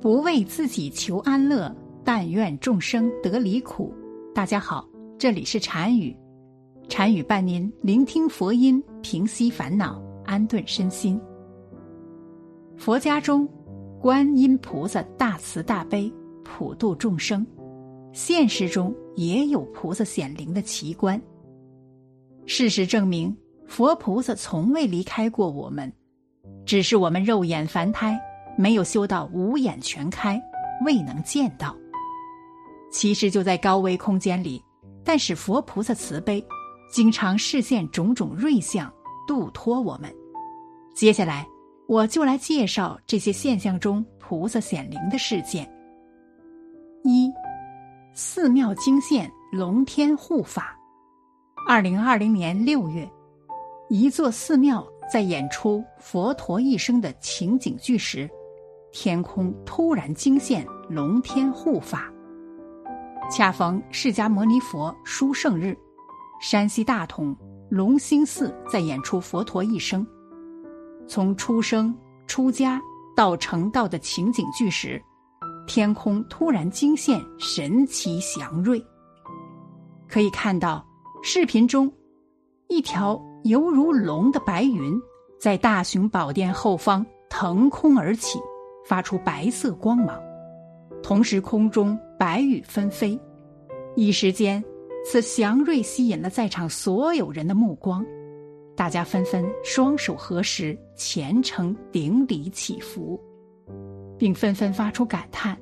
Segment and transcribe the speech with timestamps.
[0.00, 1.70] 不为自己求安乐，
[2.02, 3.92] 但愿众生得离苦。
[4.34, 4.88] 大家好，
[5.18, 6.16] 这里是禅语，
[6.88, 11.20] 禅语伴您聆听佛音，平息烦恼，安顿身心。
[12.78, 13.46] 佛家中，
[14.00, 16.10] 观音菩萨大慈大悲，
[16.42, 17.44] 普度众生；
[18.10, 21.20] 现实中也有菩萨显灵的奇观。
[22.46, 23.36] 事实证明，
[23.66, 25.92] 佛菩萨从未离开过我们，
[26.64, 28.18] 只是我们肉眼凡胎。
[28.60, 30.38] 没有修到五眼全开，
[30.84, 31.74] 未能见到。
[32.92, 34.62] 其实就在高维空间里，
[35.02, 36.44] 但是佛菩萨慈悲，
[36.92, 38.92] 经常示现种种瑞相，
[39.26, 40.14] 度脱我们。
[40.94, 41.46] 接下来，
[41.88, 45.66] 我就来介绍这些现象中菩萨显灵的事件。
[47.02, 47.32] 一，
[48.12, 50.76] 寺庙惊现龙天护法。
[51.66, 53.10] 二零二零年六月，
[53.88, 58.28] 一座寺庙在演出佛陀一生的情景剧时。
[58.92, 62.12] 天空突然惊现龙天护法，
[63.30, 65.76] 恰逢释迦牟尼佛殊胜日，
[66.40, 67.36] 山西大同
[67.70, 70.04] 龙兴寺在演出佛陀一生，
[71.06, 71.96] 从出生、
[72.26, 72.82] 出家
[73.16, 75.00] 到成道的情景剧时，
[75.68, 78.84] 天空突然惊现神奇祥瑞。
[80.08, 80.84] 可以看到，
[81.22, 81.90] 视频中
[82.66, 85.00] 一条犹如龙的白云
[85.38, 88.40] 在大雄宝殿后方腾空而起。
[88.84, 90.20] 发出白色光芒，
[91.02, 93.18] 同时空中白羽纷飞，
[93.94, 94.62] 一时间，
[95.04, 98.04] 此祥瑞吸引了在场所有人的目光，
[98.76, 103.20] 大家纷纷双手合十，虔诚顶礼祈福，
[104.18, 105.56] 并纷纷发出感叹：“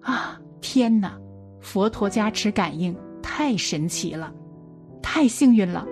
[0.00, 1.18] 啊，天哪！
[1.60, 4.32] 佛陀加持感应太神奇了，
[5.02, 5.84] 太幸运了！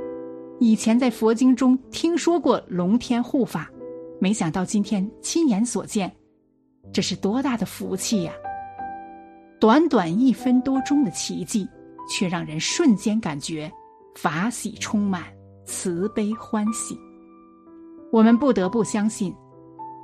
[0.60, 3.68] 以前在佛经中听说过龙天护法，
[4.20, 6.14] 没想到今天亲眼所见。”
[6.92, 8.32] 这是多大的福气呀！
[9.60, 11.66] 短短一分多钟的奇迹，
[12.08, 13.70] 却让人瞬间感觉
[14.14, 15.24] 法喜充满，
[15.64, 16.98] 慈悲欢喜。
[18.12, 19.34] 我们不得不相信，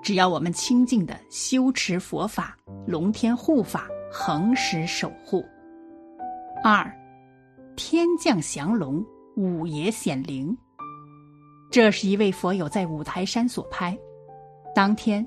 [0.03, 2.57] 只要我们清净的修持佛法，
[2.87, 5.45] 龙天护法恒时守护。
[6.65, 6.91] 二，
[7.77, 9.05] 天降降龙，
[9.37, 10.57] 五爷显灵。
[11.71, 13.97] 这是一位佛友在五台山所拍，
[14.75, 15.25] 当天。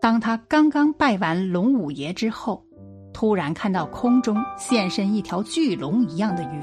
[0.00, 2.64] 当他刚刚拜完龙五爷之后，
[3.12, 6.62] 突然看到空中现身一条巨龙一样的云，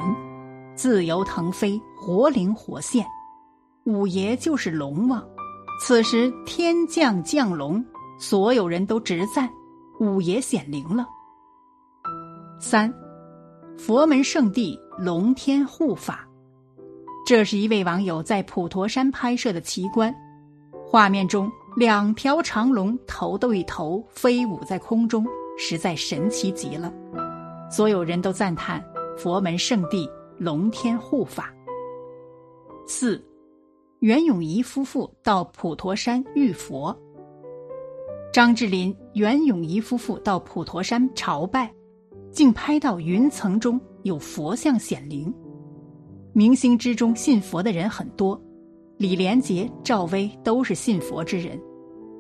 [0.74, 3.06] 自由腾飞，活灵活现。
[3.84, 5.22] 五爷就是龙王。
[5.82, 7.84] 此时天降降龙，
[8.18, 9.50] 所有人都直赞
[10.00, 11.06] 五爷显灵了。
[12.58, 12.92] 三，
[13.78, 16.26] 佛门圣地龙天护法，
[17.28, 20.16] 这是一位网友在普陀山拍摄的奇观，
[20.88, 21.52] 画面中。
[21.76, 25.26] 两条长龙头对头飞舞在空中，
[25.58, 26.94] 实在神奇极了。
[27.70, 28.82] 所有人都赞叹
[29.18, 31.54] 佛门圣地龙天护法。
[32.88, 33.22] 四，
[34.00, 36.98] 袁咏仪夫妇到普陀山遇佛。
[38.32, 41.74] 张智霖、袁咏仪夫妇到普陀山朝拜，
[42.32, 45.34] 竟拍到云层中有佛像显灵。
[46.32, 48.42] 明星之中信佛的人很多。
[48.98, 51.60] 李连杰、赵薇都是信佛之人，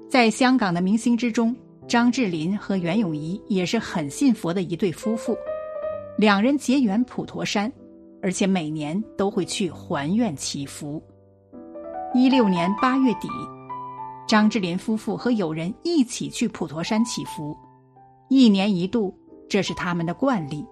[0.09, 1.56] 在香港的明星之中，
[1.88, 5.38] 张智霖和袁咏仪也是很信佛的一对夫妇。
[6.18, 7.72] 两人结缘普陀山，
[8.22, 11.02] 而且每年都会去还愿祈福。
[12.13, 13.30] 一六年八月底，
[14.28, 17.56] 张智霖夫妇和友人一起去普陀山祈福，
[18.30, 20.66] 一年一度，这是他们的惯例。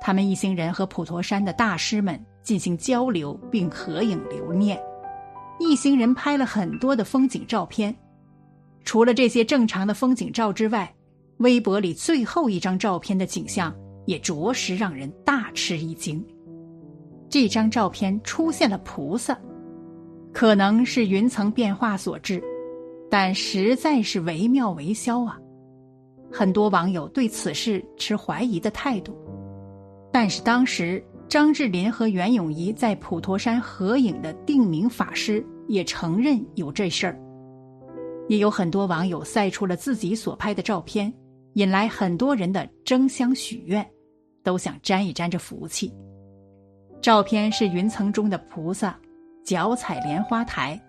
[0.00, 4.80] 他们一行人和普陀山的大师们进行交流，并合影留念。
[5.58, 7.94] 一行人拍了很多的风景照片，
[8.84, 10.94] 除了这些正常的风景照之外，
[11.38, 13.74] 微博里最后一张照片的景象
[14.06, 16.24] 也着实让人大吃一惊。
[17.28, 19.38] 这张照片出现了菩萨，
[20.32, 22.42] 可能是云层变化所致，
[23.10, 25.38] 但实在是惟妙惟肖啊！
[26.32, 29.16] 很多网友对此事持怀疑的态度，
[30.12, 31.04] 但是当时。
[31.28, 37.20] 张智霖和袁咏仪在普陀山合影的定名法师也承认有这事儿，
[38.28, 41.12] 也有很多网友晒出了自己所拍的照片，
[41.52, 43.86] 引来很多人的争相许愿，
[44.42, 45.92] 都想沾一沾这福气。
[47.02, 48.98] 照片是云层中的菩萨，
[49.44, 50.80] 脚踩莲花台，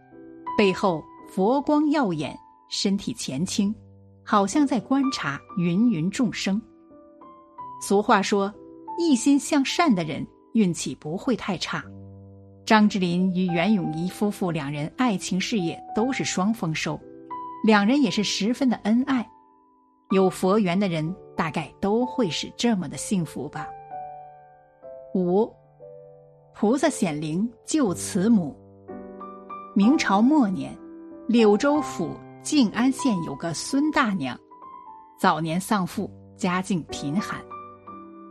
[0.57, 2.33] 背后佛光耀眼，
[2.69, 3.75] 身体前倾，
[4.23, 6.61] 好像在观察芸芸众生。
[7.81, 8.53] 俗话说。
[8.99, 11.81] 一心向善的人运气不会太差。
[12.65, 16.99] 张智霖与袁咏仪夫妇两人爱情事业都是双丰收，
[17.63, 19.27] 两人也是十分的恩爱。
[20.11, 23.67] 有佛缘的人大概都会是这么的幸福吧。
[25.15, 25.49] 五，
[26.53, 28.55] 菩萨显灵救慈母。
[29.73, 30.77] 明朝末年，
[31.27, 32.11] 柳州府
[32.43, 34.37] 静安县有个孙大娘，
[35.17, 37.39] 早年丧父，家境贫寒。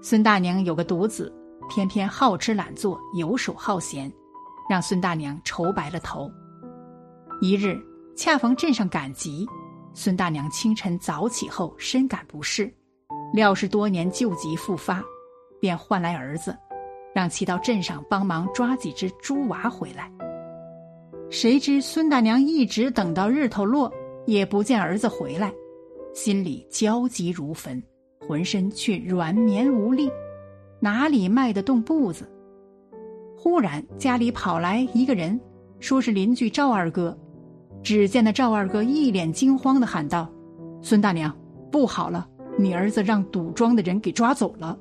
[0.00, 1.32] 孙大娘有个独子，
[1.68, 4.10] 偏偏好吃懒做，游手好闲，
[4.70, 6.30] 让孙大娘愁白了头。
[7.40, 7.76] 一日，
[8.16, 9.44] 恰逢镇上赶集，
[9.94, 12.72] 孙大娘清晨早起后深感不适，
[13.32, 15.02] 料是多年旧疾复发，
[15.60, 16.56] 便唤来儿子，
[17.12, 20.10] 让其到镇上帮忙抓几只猪娃回来。
[21.28, 23.92] 谁知孙大娘一直等到日头落，
[24.26, 25.52] 也不见儿子回来，
[26.14, 27.82] 心里焦急如焚，
[28.28, 30.10] 浑身却软绵无力，
[30.80, 32.30] 哪里迈得动步子？
[33.34, 35.40] 忽然家里跑来一个人，
[35.80, 37.18] 说是邻居赵二哥。
[37.82, 40.30] 只见那赵二哥一脸惊慌的喊道
[40.82, 41.34] ：“孙大娘，
[41.72, 42.28] 不好了！
[42.58, 44.78] 你儿子让赌庄的人给抓走了。”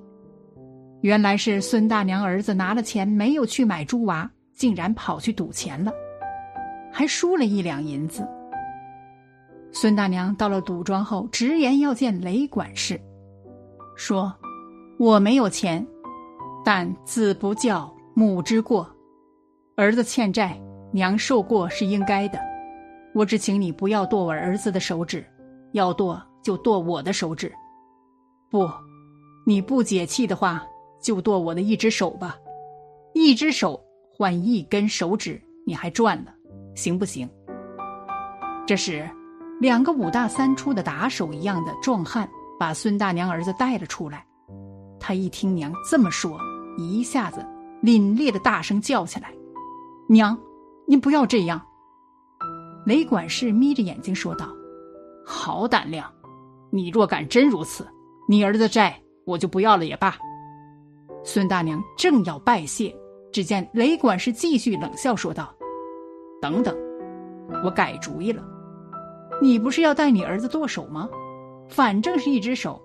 [1.00, 5.94] 原来是孙大娘儿子拿了钱没有去买猪娃，竟然跑去赌钱了。
[6.92, 8.28] 还输了一两银子。
[9.72, 13.00] 孙大娘到了赌庄后，直言要见雷管事，
[13.98, 14.32] 说
[15.00, 15.86] ：“我没有钱，
[16.64, 18.88] 但子不教，母之过，
[19.76, 20.58] 儿子欠债，
[20.94, 22.40] 娘受过是应该的。
[23.16, 25.26] 我只请你不要剁我儿子的手指，
[25.72, 27.52] 要剁就剁我的手指。
[28.52, 28.70] 不，
[29.48, 30.64] 你不解气的话，
[31.02, 32.38] 就剁我的一只手吧，
[33.16, 33.84] 一只手
[34.16, 36.32] 换一根手指，你还赚了。”
[36.76, 37.28] 行不行？
[38.68, 39.10] 这时，
[39.60, 42.30] 两个五大三粗的打手一样的壮汉
[42.60, 44.26] 把孙大娘儿子带了出来。
[45.00, 46.40] 他一听娘这么说，
[46.78, 47.46] 一下子
[47.84, 49.32] 凛冽的大声叫起来
[50.10, 50.38] ：“娘，
[50.86, 51.62] 您不要这样！”
[52.86, 54.48] 雷管事眯着眼睛说道
[55.26, 56.12] ：“好胆量！
[56.70, 57.88] 你若敢真如此，
[58.28, 60.16] 你儿子债我就不要了也罢。”
[61.24, 62.94] 孙大娘正要拜谢，
[63.32, 65.54] 只见雷管事继续冷笑说道。
[66.42, 66.76] 等等，
[67.64, 68.44] 我改主意了。
[69.42, 71.10] 你不是要带你儿子剁手吗？
[71.70, 72.82] 反正是一只手，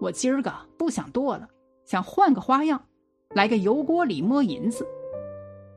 [0.00, 1.48] 我今儿个不想剁了，
[1.84, 2.80] 想换个花样，
[3.34, 4.86] 来个油锅里摸银子。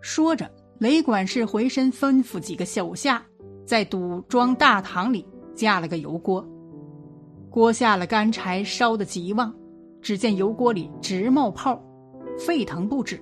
[0.01, 3.25] 说着，雷管事回身吩咐几个手下，
[3.65, 5.25] 在赌庄大堂里
[5.55, 6.45] 架了个油锅，
[7.49, 9.53] 锅下了干柴，烧得极旺，
[10.01, 11.81] 只见油锅里直冒泡，
[12.37, 13.19] 沸腾不止。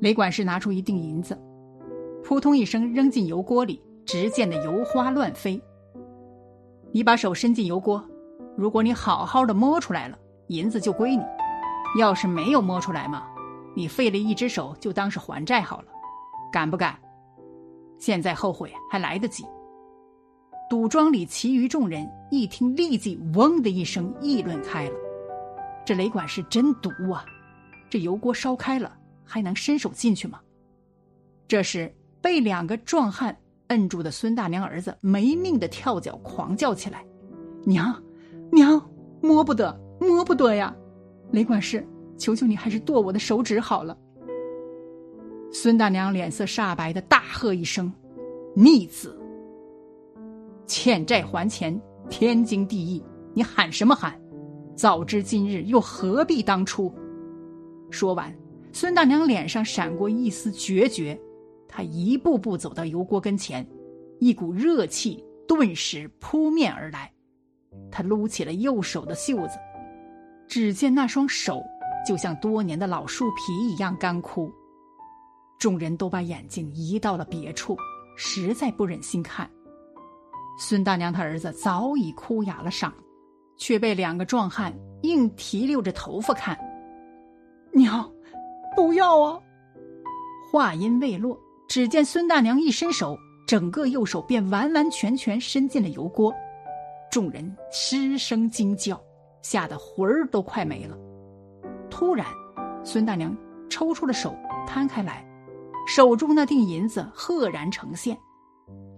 [0.00, 1.36] 雷管事拿出一锭银子。
[2.24, 5.60] 扑通一声，扔进油锅里，只见那油花乱飞。
[6.98, 8.04] 你把手伸进油锅，
[8.56, 10.18] 如果你好好的摸出来了，
[10.48, 11.22] 银子就归你；
[11.96, 13.24] 要是没有摸出来嘛，
[13.76, 15.84] 你废了一只手，就当是还债好了。
[16.50, 16.98] 敢不敢？
[17.98, 19.44] 现在后悔还来得及。
[20.68, 24.94] 赌庄里其余众人一听，立即“嗡”的一声议论开了。
[25.86, 27.24] 这雷管是真毒啊！
[27.88, 28.92] 这油锅烧开了，
[29.24, 30.40] 还能伸手进去吗？
[31.46, 31.94] 这时。
[32.20, 37.04] 被两个壮汉摁住的孙大娘儿子没命的跳脚狂叫起来
[37.64, 37.94] ：“娘，
[38.50, 38.80] 娘，
[39.22, 40.74] 摸不得，摸不得呀！
[41.32, 41.86] 雷管事，
[42.16, 43.96] 求求你还是剁我的手指好了。”
[45.52, 47.92] 孙大娘脸色煞白的大喝一声
[48.54, 49.18] ：“逆子！
[50.66, 53.02] 欠债还钱，天经地义，
[53.34, 54.18] 你喊什么喊？
[54.74, 56.92] 早知今日，又何必当初？”
[57.90, 58.34] 说完，
[58.72, 61.18] 孙大娘脸上闪过一丝决绝。
[61.68, 63.64] 他一步步走到油锅跟前，
[64.18, 67.12] 一股热气顿时扑面而来。
[67.90, 69.58] 他撸起了右手的袖子，
[70.46, 71.62] 只见那双手
[72.06, 74.50] 就像多年的老树皮一样干枯。
[75.58, 77.76] 众人都把眼睛移到了别处，
[78.16, 79.48] 实在不忍心看。
[80.58, 82.90] 孙大娘她儿子早已哭哑了嗓，
[83.56, 84.72] 却被两个壮汉
[85.02, 86.58] 硬提溜着头发看。
[87.72, 88.10] 娘，
[88.74, 89.38] 不要啊！
[90.50, 91.38] 话音未落。
[91.68, 96.32] 只见孙大娘一伸手，整个右手便完完全全伸进了油锅，
[97.10, 98.98] 众人失声惊叫，
[99.42, 100.96] 吓得魂儿都快没了。
[101.90, 102.26] 突然，
[102.82, 103.36] 孙大娘
[103.68, 104.34] 抽出了手，
[104.66, 105.22] 摊开来，
[105.86, 108.18] 手中那锭银子赫然呈现。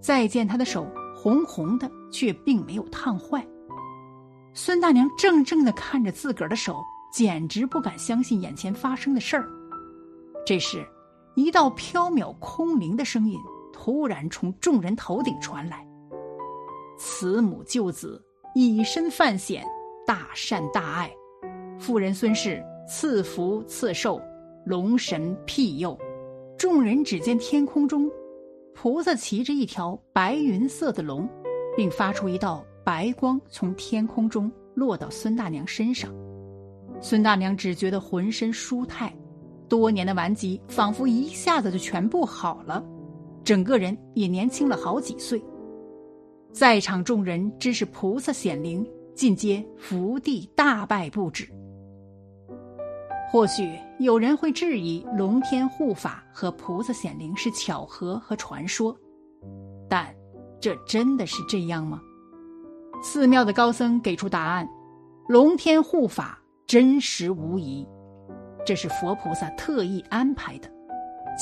[0.01, 3.45] 再见她的手红红的，却并没有烫坏。
[4.55, 6.77] 孙大娘怔怔的看着自个儿的手，
[7.13, 9.49] 简直不敢相信眼前发生的事儿。
[10.47, 10.87] 这时。
[11.41, 13.39] 一道飘渺空灵的声音
[13.73, 15.87] 突然从众人头顶传来
[16.99, 18.23] ：“慈母救子，
[18.55, 19.65] 以身犯险，
[20.07, 21.11] 大善大爱。
[21.79, 24.21] 妇人孙氏赐福赐寿，
[24.67, 25.99] 龙神庇佑。”
[26.59, 28.07] 众人只见天空中，
[28.75, 31.27] 菩萨骑着一条白云色的龙，
[31.75, 36.13] 并发出一道白光从天空中落到孙大娘身上，
[37.01, 39.11] 孙大娘只觉得浑身舒泰，
[39.71, 42.85] 多年的顽疾仿佛一下子就全部好了，
[43.45, 45.41] 整个人也年轻了好几岁。
[46.53, 48.85] 在场众人知是菩萨显灵，
[49.15, 51.49] 尽皆伏地大拜不止。
[53.31, 58.95] 或许有人会质疑龙天护法和菩萨显灵是巧合和传说，
[59.89, 60.13] 但
[60.61, 62.03] 这真的是这样吗？
[63.01, 64.69] 寺庙的高僧给出答案：
[65.29, 67.87] 龙天护法真实无疑，
[68.65, 70.71] 这是佛菩萨特意安排的，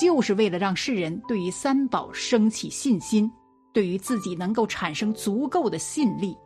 [0.00, 3.30] 就是为了让世人对于三宝升起信心，
[3.72, 6.36] 对于自己能够产生足够的信力，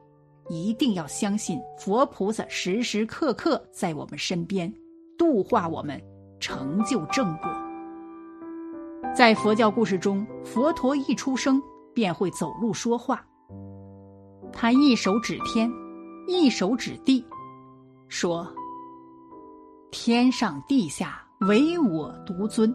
[0.49, 4.73] 一定要相信佛菩萨时时刻刻在我们身边。
[5.19, 6.03] 度化我们，
[6.41, 7.49] 成就正果。
[9.15, 11.63] 在佛教故事中，佛陀一出生
[11.95, 13.25] 便会走路说话。
[14.53, 15.71] 他一手指天，
[16.27, 17.25] 一手指地，
[18.09, 18.47] 说
[19.93, 22.75] ：“天上地下唯我独尊。”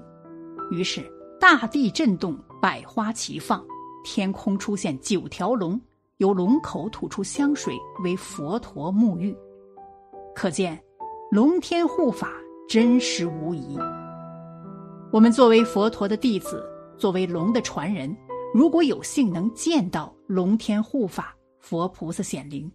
[0.71, 1.05] 于是
[1.38, 3.62] 大地震动，百花齐放，
[4.05, 5.77] 天空出现九条龙，
[6.17, 9.36] 由龙口吐出香水为佛陀沐浴。
[10.33, 10.81] 可见。
[11.29, 12.31] 龙天护法
[12.69, 13.77] 真实无疑。
[15.12, 16.65] 我们作为佛陀的弟子，
[16.97, 18.15] 作为龙的传人，
[18.53, 22.71] 如果有幸能见到龙天护法、佛菩萨显灵，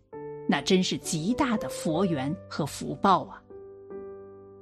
[0.47, 3.42] 那真是极大的佛缘和福报啊！